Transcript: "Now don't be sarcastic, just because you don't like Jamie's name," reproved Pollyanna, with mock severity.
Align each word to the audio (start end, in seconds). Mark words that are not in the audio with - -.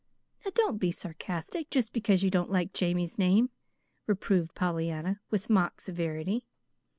"Now 0.43 0.49
don't 0.55 0.79
be 0.79 0.89
sarcastic, 0.91 1.69
just 1.69 1.93
because 1.93 2.23
you 2.23 2.31
don't 2.31 2.49
like 2.49 2.73
Jamie's 2.73 3.19
name," 3.19 3.51
reproved 4.07 4.55
Pollyanna, 4.55 5.19
with 5.29 5.47
mock 5.47 5.79
severity. 5.79 6.47